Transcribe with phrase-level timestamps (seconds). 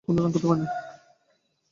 [0.03, 0.67] তিনি কোন রান তুলতে পারেননি।